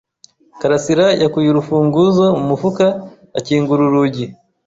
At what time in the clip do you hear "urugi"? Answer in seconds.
3.87-4.25